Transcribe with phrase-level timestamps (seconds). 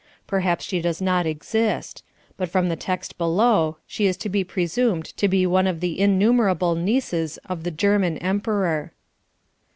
[0.25, 2.03] Perhaps she does not exist.
[2.35, 5.99] But from the text below she is to be presumed to be one of the
[5.99, 8.93] innumerable nieces of the German Emperor.